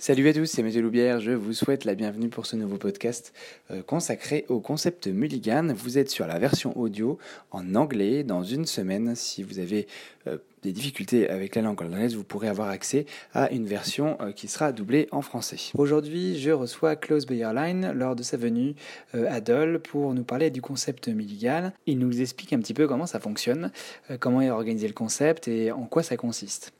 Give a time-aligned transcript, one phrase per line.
[0.00, 1.20] Salut à tous, c'est Mathieu Loubière.
[1.20, 3.34] Je vous souhaite la bienvenue pour ce nouveau podcast
[3.70, 5.74] euh, consacré au concept Mulligan.
[5.74, 7.18] Vous êtes sur la version audio
[7.50, 8.24] en anglais.
[8.24, 9.86] Dans une semaine, si vous avez
[10.26, 14.32] euh, des difficultés avec la langue anglaise, vous pourrez avoir accès à une version euh,
[14.32, 15.58] qui sera doublée en français.
[15.74, 18.76] Aujourd'hui, je reçois Klaus Bayerlein lors de sa venue
[19.12, 21.72] à Dole pour nous parler du concept Mulligan.
[21.84, 23.70] Il nous explique un petit peu comment ça fonctionne,
[24.18, 26.72] comment est organisé le concept et en quoi ça consiste.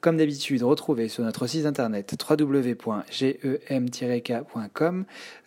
[0.00, 3.04] Comme d'habitude, retrouvez sur notre site internet www.gem-k.com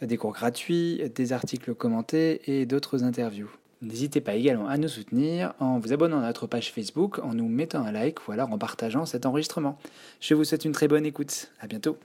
[0.01, 3.49] des cours gratuits, des articles commentés et d'autres interviews.
[3.81, 7.47] N'hésitez pas également à nous soutenir en vous abonnant à notre page Facebook, en nous
[7.47, 9.77] mettant un like ou alors en partageant cet enregistrement.
[10.19, 11.51] Je vous souhaite une très bonne écoute.
[11.61, 11.97] À bientôt.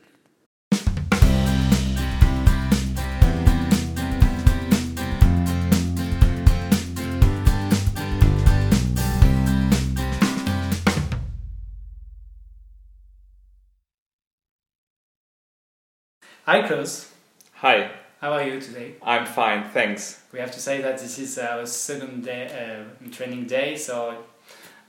[16.47, 17.11] Hi, Chris.
[17.55, 17.91] Hi.
[18.21, 18.97] How are you today?
[19.03, 20.21] I'm fine, thanks.
[20.31, 24.15] We have to say that this is our second day, uh, training day, so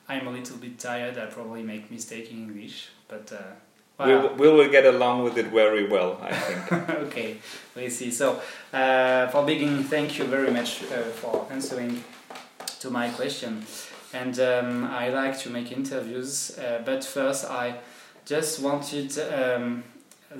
[0.09, 1.17] I'm a little bit tired.
[1.17, 3.37] I probably make mistake in English, but uh,
[3.97, 6.89] well, we will get along with it very well, I think.
[7.07, 7.37] okay,
[7.73, 8.11] we see.
[8.11, 8.41] So,
[8.73, 12.03] uh, for beginning, thank you very much uh, for answering
[12.81, 13.65] to my question.
[14.13, 17.75] And um, I like to make interviews, uh, but first I
[18.25, 19.17] just wanted.
[19.33, 19.85] Um,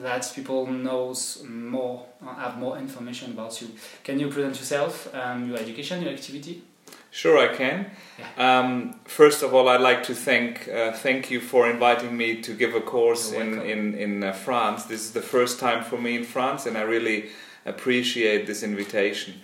[0.02, 2.06] that people knows more,
[2.38, 3.70] have more information about you.
[4.04, 6.64] Can you present yourself, um, your education, your activity?
[7.12, 7.92] Sure, I can.
[8.20, 8.60] Yeah.
[8.60, 12.54] Um, first of all, I'd like to thank uh, thank you for inviting me to
[12.54, 14.84] give a course in in in uh, France.
[14.84, 17.30] This is the first time for me in France, and I really
[17.66, 19.36] appreciate this invitation.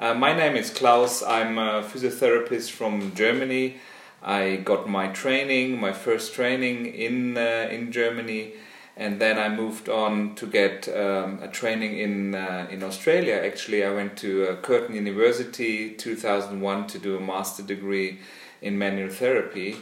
[0.00, 1.22] Uh, my name is Klaus.
[1.22, 3.76] I'm a physiotherapist from Germany.
[4.22, 8.54] I got my training, my first training in uh, in Germany
[8.96, 13.34] and then I moved on to get um, a training in uh, in Australia.
[13.34, 18.18] Actually, I went to uh, Curtin University 2001 to do a master degree
[18.60, 19.76] in manual therapy.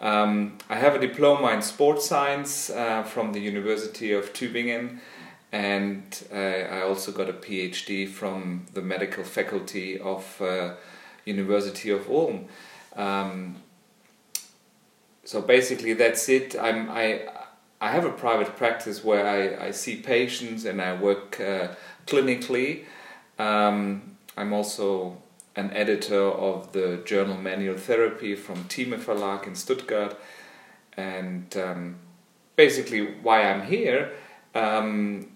[0.00, 5.00] Um, I have a diploma in sports science uh, from the University of Tübingen,
[5.52, 10.74] and uh, I also got a PhD from the medical faculty of uh,
[11.24, 12.46] University of Ulm.
[12.96, 13.56] Um,
[15.24, 16.56] so basically, that's it.
[16.58, 17.28] I'm I
[17.80, 21.68] I have a private practice where I, I see patients and I work uh,
[22.06, 22.84] clinically.
[23.38, 25.18] Um, I'm also
[25.54, 30.16] an editor of the journal Manual Therapy from Thieme Verlag in Stuttgart.
[30.96, 31.96] And um,
[32.56, 34.12] basically, why I'm here
[34.56, 35.28] um,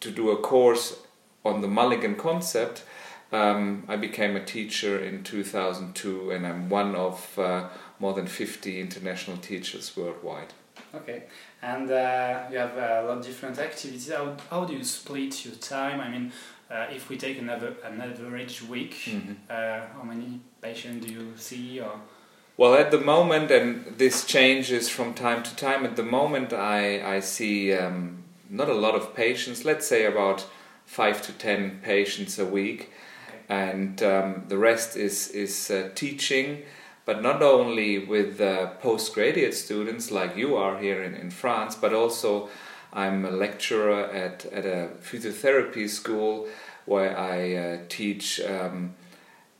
[0.00, 0.98] to do a course
[1.44, 2.84] on the Mulligan concept.
[3.32, 7.68] Um, I became a teacher in 2002, and I'm one of uh,
[7.98, 10.52] more than 50 international teachers worldwide.
[10.96, 11.24] Okay,
[11.62, 14.10] and uh, you have a lot of different activities.
[14.10, 16.00] How, how do you split your time?
[16.00, 16.32] I mean,
[16.70, 19.32] uh, if we take another an average week, mm-hmm.
[19.48, 21.80] uh, how many patients do you see?
[21.80, 22.00] Or
[22.56, 25.84] well, at the moment, and this changes from time to time.
[25.84, 29.64] At the moment, I I see um, not a lot of patients.
[29.64, 30.46] Let's say about
[30.86, 32.92] five to ten patients a week,
[33.28, 33.38] okay.
[33.48, 36.62] and um, the rest is is uh, teaching
[37.06, 41.94] but not only with uh, postgraduate students like you are here in, in France, but
[41.94, 42.50] also
[42.92, 46.48] I'm a lecturer at, at a physiotherapy school
[46.84, 48.94] where I uh, teach um,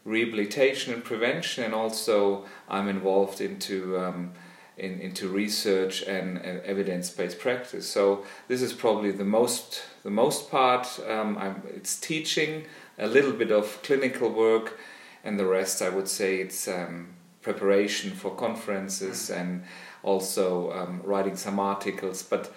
[0.05, 4.33] rehabilitation and prevention, and also I'm involved into um,
[4.77, 7.89] in, into research and, evidence-based practice.
[7.89, 11.01] So this is probably the most the most part.
[11.09, 12.67] Um, it's teaching,
[12.99, 14.79] a little bit of clinical work,
[15.25, 17.16] and the rest I would say it's um,
[17.47, 19.62] preparation for conferences and
[20.03, 22.25] also um, writing some articles.
[22.25, 22.53] But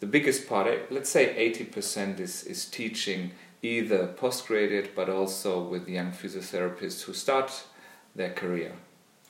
[0.00, 3.30] the biggest part, eh, let's say 80%, is, is teaching
[3.62, 7.50] either postgraduate but also with young physiotherapists who start
[8.16, 8.72] their career.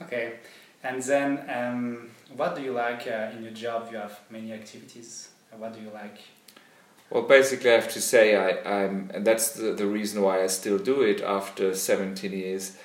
[0.00, 0.34] Okay,
[0.82, 3.88] and then um, what do you like uh, in your job?
[3.92, 5.28] You have many activities.
[5.58, 6.18] What do you like?
[7.10, 8.48] Well, basically, I have to say, I,
[8.78, 12.78] I'm, and that's the, the reason why I still do it after 17 years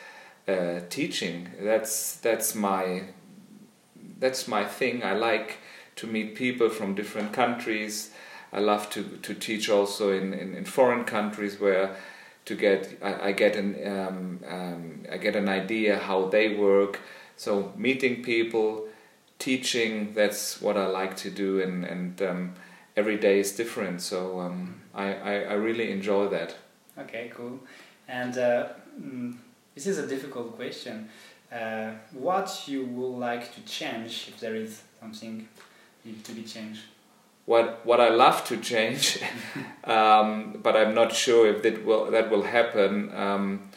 [0.47, 1.49] uh, teaching.
[1.59, 3.03] That's that's my
[4.19, 5.03] that's my thing.
[5.03, 5.57] I like
[5.97, 8.11] to meet people from different countries.
[8.53, 11.95] I love to, to teach also in, in, in foreign countries where
[12.45, 16.99] to get I, I get an um, um, I get an idea how they work.
[17.37, 18.87] So meeting people,
[19.39, 22.53] teaching that's what I like to do, and and um,
[22.95, 24.01] every day is different.
[24.01, 26.55] So um, I, I, I really enjoy that.
[26.97, 27.59] Okay, cool.
[28.07, 28.67] And uh,
[28.99, 29.37] mm,
[29.75, 31.09] this is a difficult question.
[31.51, 35.47] Uh, what you would like to change if there is something
[36.23, 36.81] to be changed?
[37.45, 39.19] what what I love to change,
[39.83, 43.13] um, but I'm not sure if that will that will happen.
[43.15, 43.69] Um,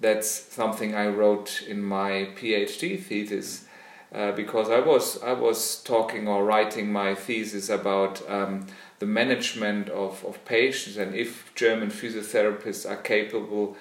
[0.00, 3.66] that's something I wrote in my PhD thesis
[4.12, 8.66] uh, because I was I was talking or writing my thesis about um,
[8.98, 13.76] the management of, of patients and if German physiotherapists are capable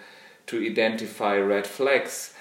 [0.52, 2.34] to identify red flags.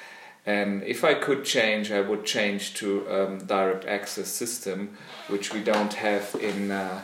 [0.45, 4.97] And if I could change, I would change to um, direct access system,
[5.29, 7.03] which we don't have in uh,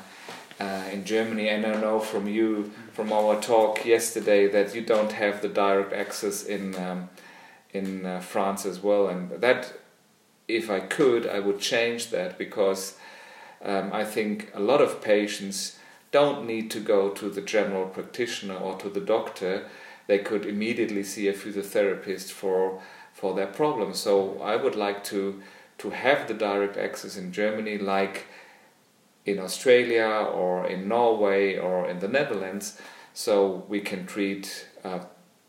[0.58, 1.48] uh, in Germany.
[1.48, 5.92] And I know from you, from our talk yesterday, that you don't have the direct
[5.92, 7.08] access in um,
[7.72, 9.06] in uh, France as well.
[9.08, 9.74] And that,
[10.48, 12.96] if I could, I would change that because
[13.62, 15.78] um, I think a lot of patients
[16.10, 19.66] don't need to go to the general practitioner or to the doctor.
[20.06, 22.80] They could immediately see a physiotherapist for
[23.12, 23.94] for their problem.
[23.94, 25.42] So I would like to
[25.78, 28.26] to have the direct access in Germany, like
[29.24, 32.80] in Australia or in Norway or in the Netherlands,
[33.12, 35.00] so we can treat uh,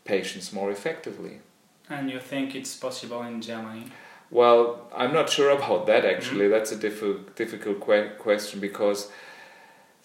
[0.04, 1.40] patients more effectively.
[1.88, 3.84] And you think it's possible in Germany?
[4.30, 6.46] Well, I'm not sure about that actually.
[6.46, 6.52] Mm-hmm.
[6.52, 9.10] That's a diff- difficult que- question because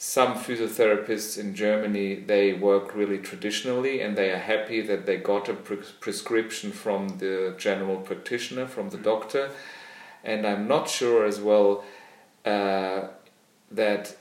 [0.06, 5.48] some physiotherapists in Germany they work really traditionally and they are happy that they got
[5.48, 9.06] a pre- prescription from the general practitioner, from the mm-hmm.
[9.06, 9.52] doctor.
[10.22, 11.86] And I'm not sure as well
[12.44, 13.04] uh,
[13.72, 14.18] that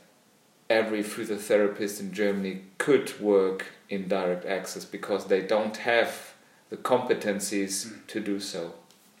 [0.69, 6.33] every physiotherapist in Germany could work in direct access because they don't have
[6.69, 8.07] the competencies mm.
[8.07, 8.73] to do so.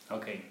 [0.09, 0.45] Okay.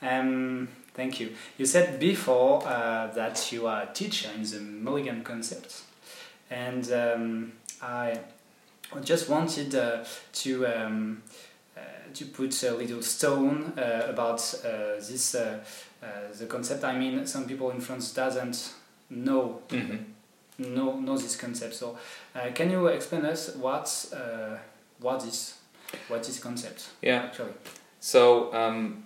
[0.00, 1.34] Um, thank you.
[1.58, 5.82] You said before uh, that you are a teacher in the Mulligan concept,
[6.50, 8.18] and um, I
[9.04, 11.22] just wanted uh, to um,
[11.76, 11.80] uh,
[12.14, 15.58] to put a little stone uh, about uh, this uh,
[16.38, 16.84] the concept.
[16.84, 18.72] I mean, some people in France doesn't
[19.10, 20.74] know mm-hmm.
[20.74, 21.74] know know this concept.
[21.74, 21.98] So,
[22.34, 24.56] uh, can you explain us what uh,
[25.00, 25.54] what is
[26.08, 26.88] what is concept?
[27.02, 27.52] Yeah, actually.
[28.00, 29.04] So um,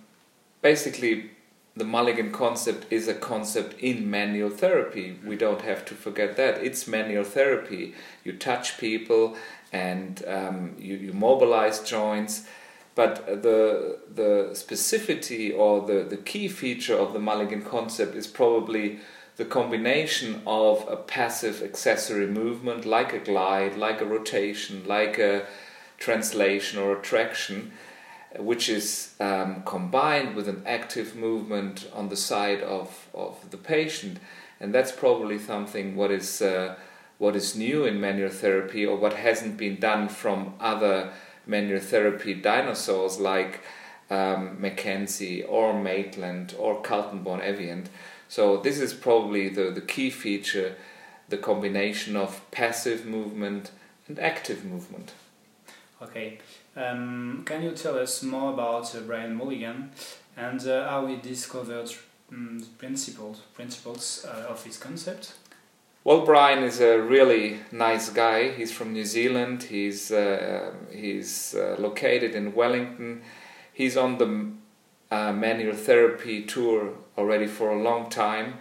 [0.61, 1.31] basically,
[1.75, 5.17] the Mulligan concept is a concept in manual therapy.
[5.25, 7.93] We don't have to forget that it's manual therapy.
[8.23, 9.37] You touch people
[9.71, 12.45] and um, you, you mobilize joints.
[12.93, 18.99] But the the specificity or the, the key feature of the Mulligan concept is probably
[19.37, 25.45] the combination of a passive accessory movement like a glide, like a rotation, like a
[25.97, 27.71] translation or a traction,
[28.37, 34.19] which is um, combined with an active movement on the side of, of the patient.
[34.59, 36.75] And that's probably something what is, uh,
[37.17, 41.11] what is new in manual therapy or what hasn't been done from other
[41.45, 43.61] manual therapy dinosaurs like
[44.09, 47.87] um, McKenzie or Maitland or Kaltenborn Evjenth.
[48.27, 50.75] So this is probably the, the key feature,
[51.27, 53.71] the combination of passive movement
[54.07, 55.13] and active movement.
[56.01, 56.39] Okay.
[56.75, 59.91] Um, can you tell us more about uh, Brian Mulligan
[60.35, 61.91] and uh, how he discovered
[62.31, 65.33] um, principles principles uh, of his concept?
[66.03, 68.51] Well, Brian is a really nice guy.
[68.51, 69.63] He's from New Zealand.
[69.63, 73.21] He's uh, he's uh, located in Wellington.
[73.73, 74.51] He's on the
[75.11, 78.55] uh, manual therapy tour already for a long time.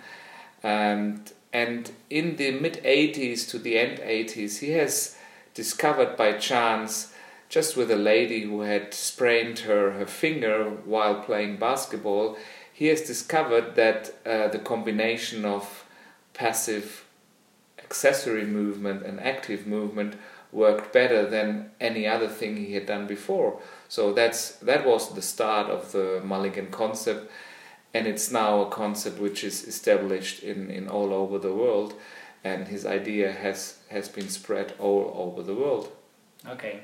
[0.62, 5.16] And, and in the mid 80s to the end 80s, he has
[5.54, 7.14] discovered by chance,
[7.50, 12.38] just with a lady who had sprained her, her finger while playing basketball,
[12.72, 15.84] he has discovered that uh, the combination of
[16.32, 17.04] passive
[17.78, 20.14] accessory movement and active movement
[20.52, 23.60] worked better than any other thing he had done before.
[23.88, 27.30] So that's that was the start of the Mulligan concept,
[27.92, 31.94] and it's now a concept which is established in, in all over the world,
[32.44, 35.92] and his idea has has been spread all over the world.
[36.48, 36.80] Okay,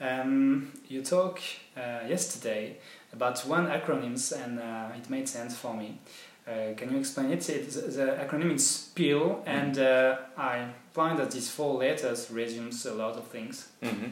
[0.00, 1.42] um, you talked
[1.76, 2.76] uh, yesterday
[3.12, 5.98] about one acronyms, and uh, it made sense for me.
[6.46, 7.40] Uh, can you explain it?
[7.40, 9.48] The acronym is PIL, mm-hmm.
[9.48, 13.68] and uh, I find that these four letters resumes a lot of things.
[13.82, 14.06] Mm-hmm.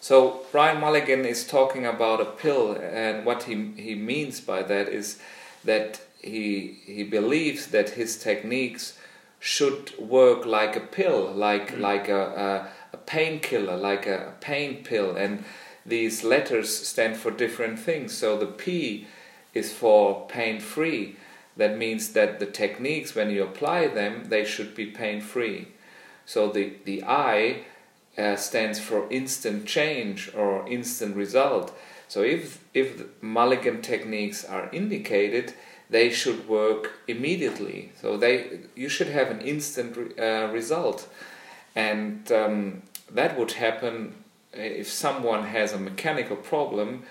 [0.00, 4.88] So Brian Mulligan is talking about a pill, and what he he means by that
[4.88, 5.20] is
[5.64, 8.98] that he he believes that his techniques
[9.40, 11.82] should work like a pill, like mm-hmm.
[11.82, 15.44] like a a, a painkiller, like a, a pain pill, and
[15.84, 18.16] these letters stand for different things.
[18.16, 19.06] So the P
[19.54, 21.16] is for pain free
[21.58, 25.68] that means that the techniques, when you apply them, they should be pain free.
[26.24, 27.64] So the, the I
[28.16, 31.76] uh, stands for instant change or instant result.
[32.06, 35.52] So if, if Mulligan techniques are indicated,
[35.90, 37.90] they should work immediately.
[38.00, 41.08] So they you should have an instant uh, result,
[41.78, 47.04] and um, that would happen if someone has a mechanical problem.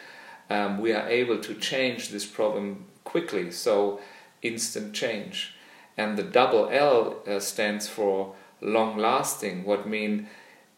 [0.49, 3.49] Um, we are able to change this problem quickly.
[3.51, 4.01] So
[4.41, 5.55] instant change,
[5.95, 9.63] and the double L uh, stands for long lasting.
[9.63, 10.27] What mean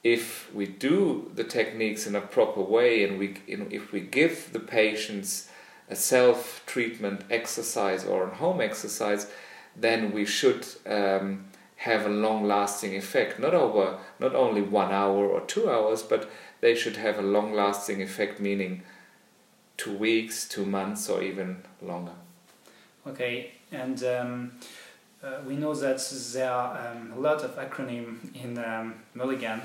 [0.04, 4.60] if we do the techniques in a proper way and we if we give the
[4.60, 5.50] patients
[5.90, 9.32] a self treatment exercise or a home exercise,
[9.76, 11.49] then we should um,
[11.80, 16.30] have a long lasting effect, not over not only one hour or two hours, but
[16.60, 18.84] they should have a long lasting effect, meaning
[19.78, 22.12] two weeks, two months, or even longer.
[23.08, 24.52] Okay, and um,
[25.24, 26.00] uh, we know that
[26.34, 29.62] there are um, a lot of acronym in um, Mulligan,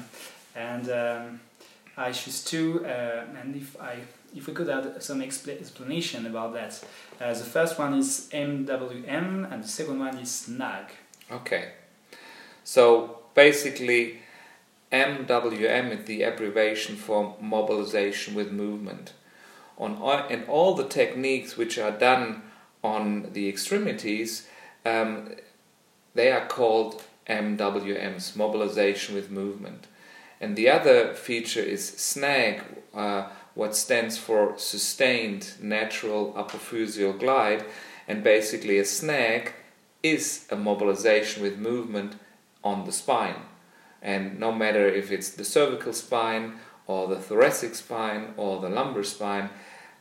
[0.54, 1.40] and um,
[1.96, 2.84] I choose two.
[2.86, 3.96] Uh, and if I
[4.32, 6.84] if we could add some expl explanation about that,
[7.20, 10.92] uh, the first one is MWM, and the second one is nag
[11.30, 11.72] Okay,
[12.64, 14.20] so basically.
[14.92, 19.12] MWM is the abbreviation for mobilization with movement.
[19.76, 22.42] On and all the techniques which are done
[22.84, 24.46] on the extremities,
[24.86, 25.30] um,
[26.14, 29.86] they are called MWMs, mobilization with movement.
[30.40, 32.62] And the other feature is SNAG,
[32.94, 37.64] uh, what stands for sustained natural apophyseal glide.
[38.06, 39.54] And basically, a snag
[40.02, 42.16] is a mobilization with movement
[42.64, 43.42] on the spine.
[44.02, 46.54] And no matter if it's the cervical spine
[46.86, 49.50] or the thoracic spine or the lumbar spine,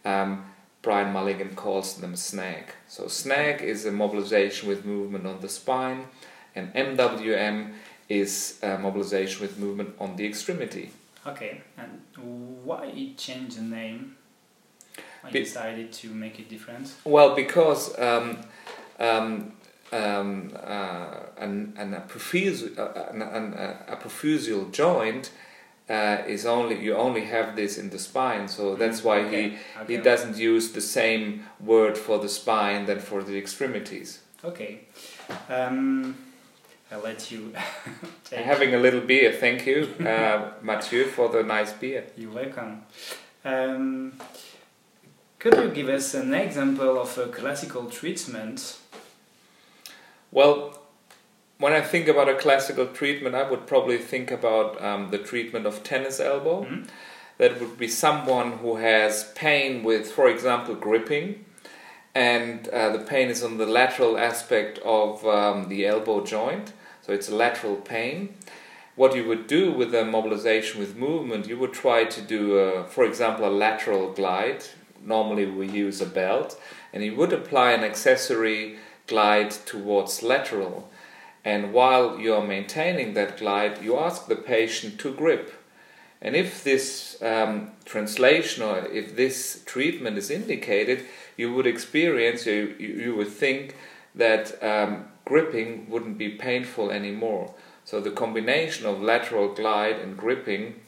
[0.04, 0.46] um,
[0.82, 2.66] Brian Mulligan calls them snag.
[2.88, 6.08] So snag is a mobilization with movement on the spine,
[6.56, 7.74] and MWM
[8.10, 10.92] is a mobilization with movement on the extremity.
[11.26, 12.02] Okay, and
[12.66, 14.18] why you changed the name?
[15.22, 16.94] Why Be- decided to make it different?
[17.06, 18.40] Well, because um,
[19.00, 19.54] um,
[19.92, 25.32] um, uh, an, an, apophyseal, uh, an, an, uh, joint
[25.90, 29.50] uh, is only you only have this in the spine, so that's why okay.
[29.50, 29.96] he okay.
[29.96, 34.22] he doesn't use the same word for the spine than for the extremities.
[34.44, 34.82] Okay,
[35.50, 36.16] um,
[36.92, 37.54] I'll let you.
[38.32, 42.06] Having a little beer, thank you, uh, Mathieu, for the nice beer.
[42.16, 42.84] You're welcome.
[43.44, 44.14] Um,
[45.38, 48.78] could you give us an example of a classical treatment?
[50.34, 50.80] Well,
[51.60, 55.68] when I think about a classical treatment, I would probably think about um, the treatment
[55.68, 56.64] of tennis elbow.
[56.64, 56.84] Mm-hmm.
[57.38, 61.46] That would be someone who has pain with, for example, gripping,
[62.16, 67.12] and uh, the pain is on the lateral aspect of um, the elbow joint, so
[67.14, 68.36] it's a lateral pain.
[68.96, 72.84] What you would do with the mobilization with movement, you would try to do, a,
[72.88, 74.64] for example, a lateral glide.
[75.04, 76.60] Normally, we use a belt,
[76.92, 78.78] and you would apply an accessory
[79.14, 80.90] glide towards lateral
[81.46, 85.54] and while you are maintaining that glide, you ask the patient to grip.
[86.22, 91.06] And if this um, translation or if this treatment is indicated,
[91.36, 93.76] you would experience, you, you would think
[94.16, 97.54] that um, gripping wouldn't be painful anymore.
[97.84, 100.80] So the combination of lateral glide and gripping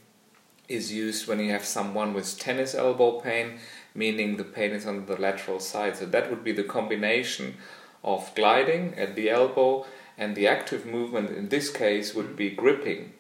[0.70, 3.60] is used when you have someone with tennis elbow pain,
[3.94, 5.98] meaning the pain is on the lateral side.
[5.98, 7.58] So that would be the combination
[8.06, 9.86] of gliding at the elbow
[10.18, 13.12] and the active movement in this case would be gripping.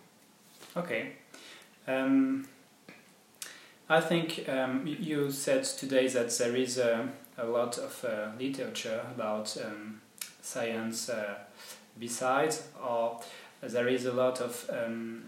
[0.77, 1.13] Okay.
[1.87, 2.47] Um,
[3.89, 9.01] I think um, you said today that there is a, a lot of uh, literature
[9.13, 10.01] about um,
[10.41, 11.35] science uh,
[11.99, 13.21] besides, or
[13.61, 15.23] there is a lot of um,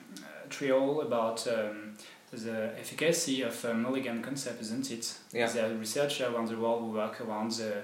[0.49, 1.93] trial about um,
[2.31, 5.17] the efficacy of a Mulligan concept, isn't it?
[5.33, 5.47] Yeah.
[5.47, 7.83] There are researchers around the world who work around the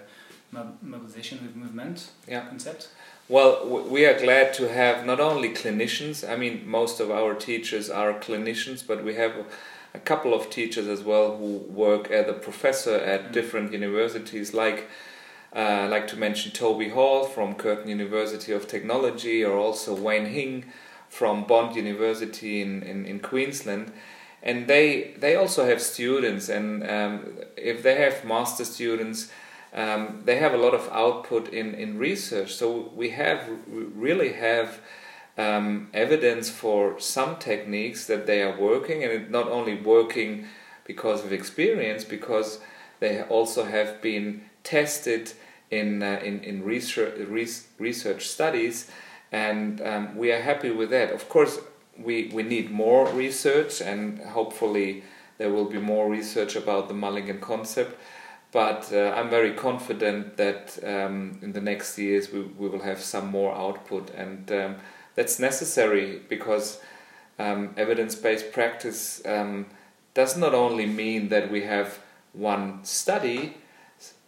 [0.82, 2.46] mobilization with movement yeah.
[2.48, 2.90] concept.
[3.30, 7.90] Well, we are glad to have not only clinicians, I mean, most of our teachers
[7.90, 9.34] are clinicians, but we have
[9.94, 13.32] a couple of teachers as well who work as a professor at mm.
[13.32, 14.90] different universities, like
[15.56, 20.66] uh, like to mention Toby Hall from Curtin University of Technology, or also Wayne Hing
[21.10, 23.92] from Bond University in, in, in Queensland.
[24.42, 29.32] And they, they also have students, and um, if they have master students,
[29.74, 32.54] um, they have a lot of output in, in research.
[32.54, 34.80] So we have we really have
[35.38, 40.46] um, evidence for some techniques that they are working, and not only working
[40.86, 42.60] because of experience, because
[43.00, 45.34] they also have been tested
[45.72, 47.16] in uh, in, in research
[47.80, 48.92] research studies,
[49.32, 51.12] and um, we are happy with that.
[51.12, 51.60] Of course,
[51.98, 55.04] we we need more research, and hopefully
[55.40, 58.00] there will be more research about the Mulligan concept
[58.54, 63.02] but uh, I'm very confident that um, in the next years we, we will have
[63.02, 64.76] some more output, and um,
[65.16, 66.80] that's necessary because
[67.40, 69.66] um, evidence based practice um,
[70.14, 72.00] does not only mean that we have
[72.34, 73.58] one study,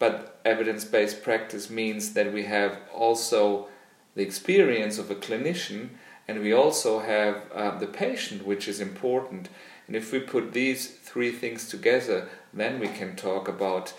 [0.00, 3.68] but evidence based practice means that we have also
[4.16, 5.90] the experience of a clinician
[6.26, 9.48] and we also have uh, the patient, which is important.
[9.86, 13.94] And if we put these three things together, then we can talk about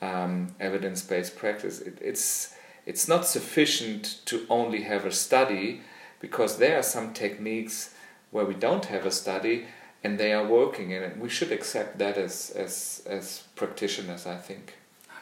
[0.00, 1.80] um, evidence based practice.
[1.80, 2.54] It, it's,
[2.86, 5.82] it's not sufficient to only have a study
[6.20, 7.94] because there are some techniques
[8.30, 9.66] where we don't have a study
[10.04, 11.20] and they are working and.
[11.20, 14.74] We should accept that as, as, as practitioners, I think.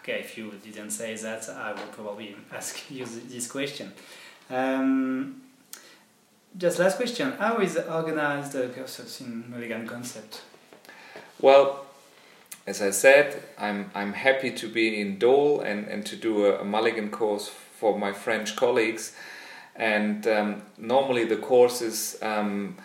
[0.03, 3.93] Okay, if you didn't say that, I will probably ask you this question.
[4.51, 5.43] Um,
[6.57, 10.43] just last question: How is organized the courses in Mulligan concept?
[11.41, 11.87] Well,
[12.67, 16.61] as I said, I'm I'm happy to be in Dole and, and to do a,
[16.61, 19.13] a Mulligan course for my French colleagues.
[19.77, 22.77] And um, normally the courses um,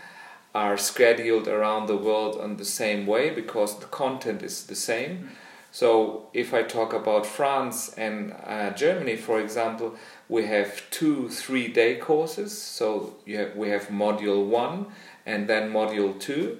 [0.53, 5.29] are scheduled around the world on the same way because the content is the same.
[5.71, 9.95] So if I talk about France and uh, Germany, for example,
[10.27, 12.61] we have two three day courses.
[12.61, 14.87] So have, we have module one
[15.25, 16.59] and then module two,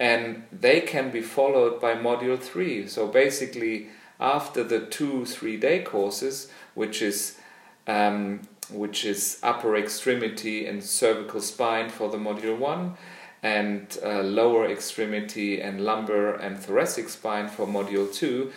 [0.00, 2.88] and they can be followed by module three.
[2.88, 3.88] So basically,
[4.18, 7.36] after the two three day courses, which is
[7.86, 8.40] um,
[8.72, 12.96] which is upper extremity and cervical spine for the module one,
[13.42, 18.52] and uh, lower extremity and lumbar and thoracic spine for module 2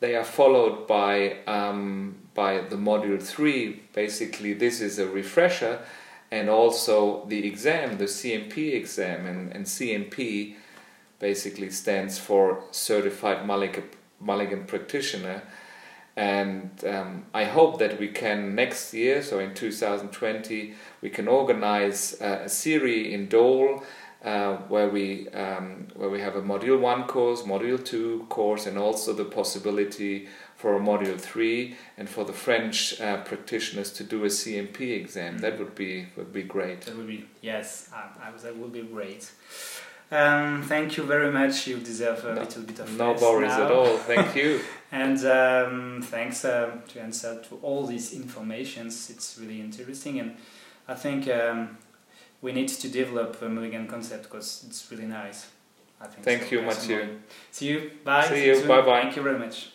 [0.00, 5.80] they are followed by um, by the module 3 basically this is a refresher
[6.30, 10.54] and also the exam the CMP exam and, and CMP
[11.18, 15.42] basically stands for certified Mulligan, practitioner
[16.16, 22.20] and um, I hope that we can next year so in 2020 we can organize
[22.20, 23.84] uh, a series in Dole
[24.24, 28.76] uh, where we um, where we have a module one course, module two course, and
[28.76, 34.24] also the possibility for a module three and for the French uh, practitioners to do
[34.24, 35.34] a CMP exam.
[35.34, 35.42] Mm-hmm.
[35.42, 36.80] That would be would be great.
[36.82, 39.30] That would be yes, I, I, that would be great.
[40.10, 41.66] Um, thank you very much.
[41.66, 43.64] You deserve a no, little bit of no worries now.
[43.64, 43.98] at all.
[43.98, 44.60] Thank you.
[44.92, 49.10] and um, thanks um, to answer to all these informations.
[49.10, 50.36] It's really interesting, and
[50.86, 51.76] I think um,
[52.40, 55.46] we need to develop a Mulligan concept because it's really nice.
[56.00, 56.24] I think.
[56.24, 56.48] Thank so.
[56.52, 57.18] you, Mathieu.
[57.50, 57.90] See you.
[58.02, 58.24] Bye.
[58.28, 58.68] See, See you.
[58.68, 59.02] Bye bye.
[59.02, 59.72] Thank you very much.